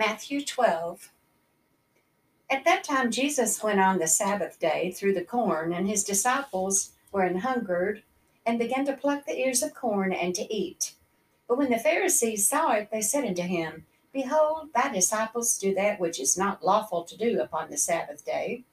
[0.00, 1.12] Matthew 12.
[2.48, 6.92] At that time, Jesus went on the Sabbath day through the corn, and his disciples
[7.12, 8.02] were an hungered
[8.46, 10.94] and began to pluck the ears of corn and to eat.
[11.46, 16.00] But when the Pharisees saw it, they said unto him, Behold, thy disciples do that
[16.00, 18.64] which is not lawful to do upon the Sabbath day.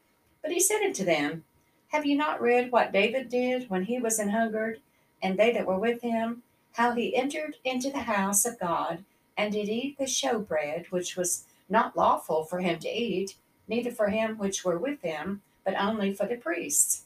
[0.42, 1.44] But he said unto them,
[1.90, 4.80] Have you not read what David did when he was an hungered,
[5.22, 6.44] and they that were with him,
[6.76, 9.04] how he entered into the house of God,
[9.38, 13.36] and did eat the showbread, which was not lawful for him to eat,
[13.68, 17.04] neither for him which were with him, but only for the priests?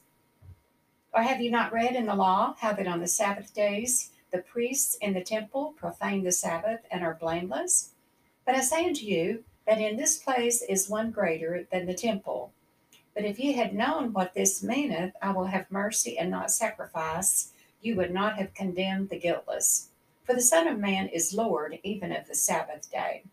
[1.13, 4.37] Or have you not read in the law how that on the Sabbath days the
[4.37, 7.91] priests in the temple profane the Sabbath and are blameless?
[8.45, 12.53] But I say unto you that in this place is one greater than the temple.
[13.13, 17.51] But if ye had known what this meaneth, I will have mercy and not sacrifice,
[17.81, 19.89] you would not have condemned the guiltless.
[20.23, 23.23] For the Son of Man is Lord even of the Sabbath day.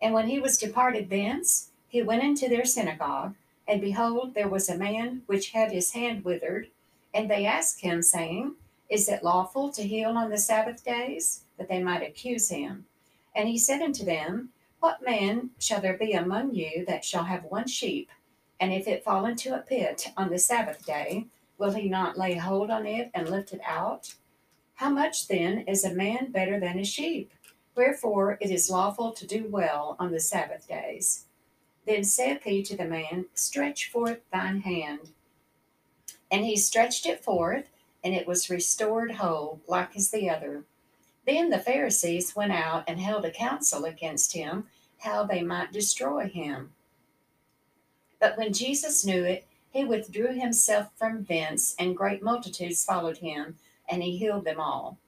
[0.00, 3.34] And when he was departed thence, he went into their synagogue,
[3.68, 6.68] and behold, there was a man which had his hand withered.
[7.14, 8.54] And they asked him, saying,
[8.88, 11.44] Is it lawful to heal on the Sabbath days?
[11.56, 12.86] That they might accuse him.
[13.34, 17.44] And he said unto them, What man shall there be among you that shall have
[17.44, 18.10] one sheep,
[18.58, 21.26] and if it fall into a pit on the Sabbath day,
[21.58, 24.14] will he not lay hold on it and lift it out?
[24.74, 27.32] How much then is a man better than a sheep?
[27.74, 31.24] Wherefore it is lawful to do well on the Sabbath days.
[31.86, 35.10] Then saith he to the man, Stretch forth thine hand.
[36.30, 37.68] And he stretched it forth,
[38.04, 40.64] and it was restored whole, like as the other.
[41.26, 44.66] Then the Pharisees went out and held a council against him,
[44.98, 46.72] how they might destroy him.
[48.20, 53.56] But when Jesus knew it, he withdrew himself from thence, and great multitudes followed him,
[53.92, 54.98] and he healed them all.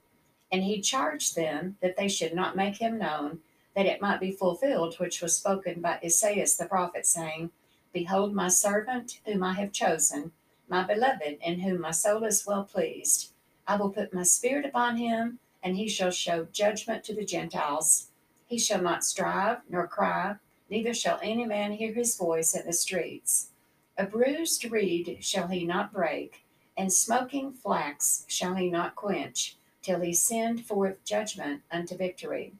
[0.52, 3.40] And he charged them that they should not make him known,
[3.74, 7.50] that it might be fulfilled which was spoken by Esaias the prophet, saying,
[7.94, 10.32] Behold my servant, whom I have chosen,
[10.68, 13.32] my beloved, in whom my soul is well pleased.
[13.66, 18.08] I will put my spirit upon him and he shall show judgment to the Gentiles.
[18.46, 20.36] He shall not strive nor cry,
[20.68, 23.48] neither shall any man hear his voice in the streets.
[23.96, 26.43] A bruised reed shall he not break,
[26.76, 32.54] and smoking flax shall he not quench, till he send forth judgment unto victory.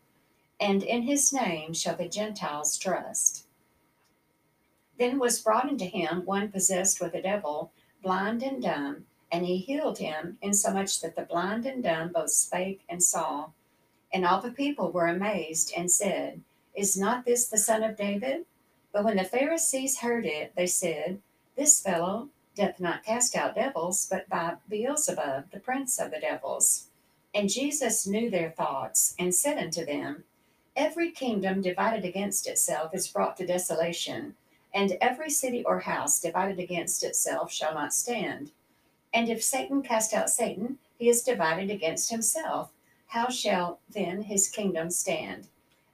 [0.60, 3.46] And in his name shall the Gentiles trust.
[4.98, 9.56] Then was brought unto him one possessed with a devil, blind and dumb and he
[9.56, 13.48] healed him, insomuch that the blind and dumb both spake and saw.
[14.12, 16.40] And all the people were amazed, and said,
[16.72, 18.46] Is not this the son of David?
[18.92, 21.20] But when the Pharisees heard it, they said,
[21.56, 26.88] This fellow doth not cast out devils, but by Beelzebub, the prince of the devils.
[27.34, 30.24] And Jesus knew their thoughts, and said unto them,
[30.76, 34.34] Every kingdom divided against itself is brought to desolation,
[34.72, 38.50] and every city or house divided against itself shall not stand.
[39.12, 42.72] And if Satan cast out Satan, he is divided against himself.
[43.08, 45.46] How shall then his kingdom stand?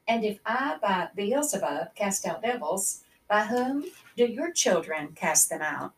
[0.08, 3.84] And if I by Beelzebub cast out devils, by whom
[4.16, 5.92] do your children cast them out?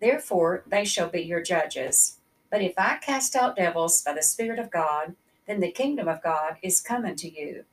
[0.00, 2.18] Therefore they shall be your judges.
[2.50, 5.14] But if I cast out devils by the Spirit of God,
[5.46, 7.64] then the kingdom of God is come unto you.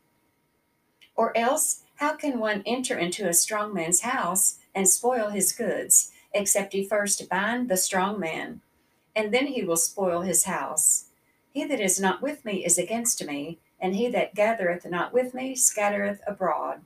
[1.16, 6.12] Or else, how can one enter into a strong man's house and spoil his goods,
[6.34, 8.62] except he first bind the strong man?
[9.16, 11.06] and then he will spoil his house.
[11.52, 15.34] He that is not with me is against me, and he that gathereth not with
[15.34, 16.82] me scattereth abroad.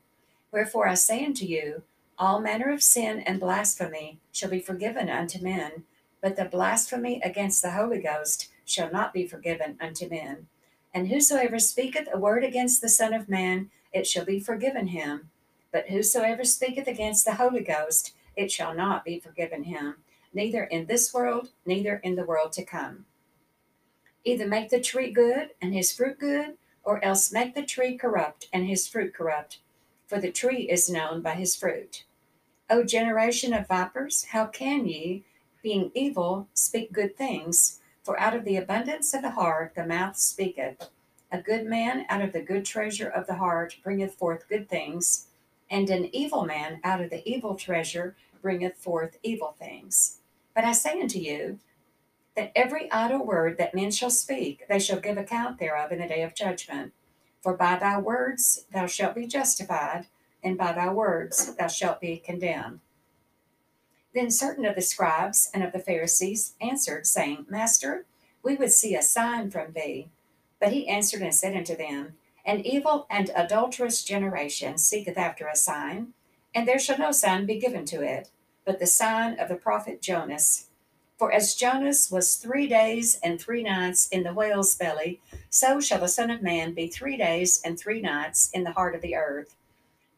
[0.51, 1.83] Wherefore I say unto you,
[2.17, 5.83] all manner of sin and blasphemy shall be forgiven unto men,
[6.21, 10.47] but the blasphemy against the Holy Ghost shall not be forgiven unto men.
[10.93, 15.29] And whosoever speaketh a word against the Son of Man, it shall be forgiven him.
[15.71, 19.95] But whosoever speaketh against the Holy Ghost, it shall not be forgiven him
[20.35, 23.05] neither in this world, neither in the world to come.
[24.25, 28.47] Either make the tree good and his fruit good, or else make the tree corrupt
[28.51, 29.59] and his fruit corrupt,
[30.07, 32.03] for the tree is known by his fruit.
[32.69, 35.23] O generation of vipers, how can ye,
[35.61, 37.79] being evil, speak good things?
[38.03, 40.89] For out of the abundance of the heart the mouth speaketh.
[41.31, 45.27] A good man out of the good treasure of the heart bringeth forth good things,
[45.69, 50.19] and an evil man out of the evil treasure bringeth forth evil things.
[50.53, 51.59] But I say unto you,
[52.35, 56.07] that every idle word that men shall speak, they shall give account thereof in the
[56.07, 56.93] day of judgment.
[57.45, 60.07] For by thy words thou shalt be justified,
[60.43, 62.79] and by thy words thou shalt be condemned.
[64.15, 68.07] Then certain of the scribes and of the Pharisees answered, saying, Master,
[68.41, 70.09] we would see a sign from thee.
[70.59, 75.55] But he answered and said unto them, An evil and adulterous generation seeketh after a
[75.55, 76.13] sign,
[76.55, 78.31] and there shall no sign be given to it,
[78.65, 80.69] but the sign of the prophet Jonas.
[81.17, 86.01] For as Jonas was three days and three nights in the whale's belly, so shall
[86.01, 89.15] the Son of Man be three days and three nights in the heart of the
[89.15, 89.55] earth.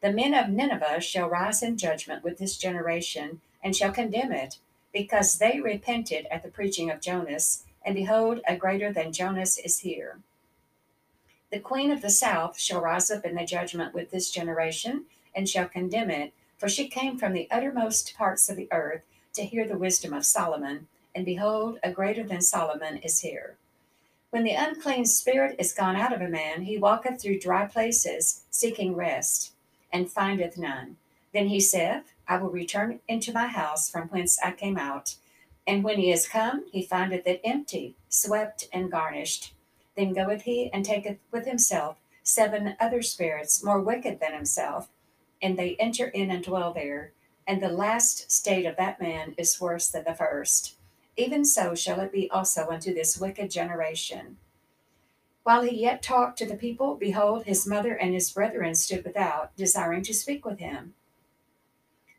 [0.01, 4.57] The men of Nineveh shall rise in judgment with this generation, and shall condemn it,
[4.91, 9.79] because they repented at the preaching of Jonas, and behold, a greater than Jonas is
[9.79, 10.19] here.
[11.51, 15.05] The queen of the south shall rise up in the judgment with this generation,
[15.35, 19.03] and shall condemn it, for she came from the uttermost parts of the earth
[19.37, 23.55] to hear the wisdom of Solomon, and behold, a greater than Solomon is here.
[24.31, 28.41] When the unclean spirit is gone out of a man, he walketh through dry places,
[28.49, 29.53] seeking rest,
[29.93, 30.97] and findeth none.
[31.33, 35.15] Then he saith, I will return into my house from whence I came out.
[35.65, 39.53] And when he is come, he findeth it empty, swept, and garnished.
[39.95, 44.89] Then goeth he and taketh with himself seven other spirits more wicked than himself,
[45.41, 47.11] and they enter in and dwell there.
[47.47, 50.75] And the last state of that man is worse than the first.
[51.15, 54.37] Even so shall it be also unto this wicked generation.
[55.43, 59.55] While he yet talked to the people, behold, his mother and his brethren stood without,
[59.55, 60.93] desiring to speak with him.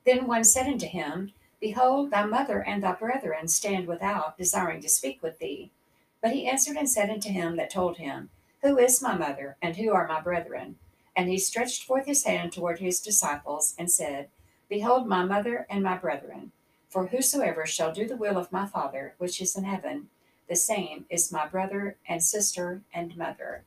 [0.07, 4.89] Then one said unto him, Behold, thy mother and thy brethren stand without, desiring to
[4.89, 5.71] speak with thee.
[6.23, 8.31] But he answered and said unto him that told him,
[8.63, 10.77] Who is my mother, and who are my brethren?
[11.15, 14.31] And he stretched forth his hand toward his disciples, and said,
[14.69, 16.53] Behold my mother and my brethren.
[16.88, 20.09] For whosoever shall do the will of my Father which is in heaven,
[20.49, 23.65] the same is my brother and sister and mother.